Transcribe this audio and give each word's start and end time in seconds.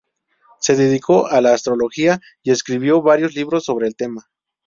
Se 0.59 0.75
dedicó 0.75 1.27
a 1.27 1.41
la 1.41 1.53
astrología 1.53 2.19
y 2.41 2.49
escribió 2.49 3.03
varios 3.03 3.35
libros 3.35 3.65
sobre 3.65 3.85
el 3.87 3.95
tema. 3.95 4.31